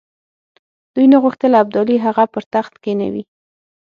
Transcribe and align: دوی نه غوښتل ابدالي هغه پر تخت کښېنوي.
دوی 0.93 1.05
نه 1.13 1.17
غوښتل 1.23 1.51
ابدالي 1.63 1.97
هغه 2.05 2.23
پر 2.33 2.43
تخت 2.53 2.73
کښېنوي. 2.83 3.23